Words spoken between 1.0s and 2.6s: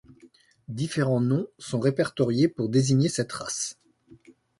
noms sont répertoriés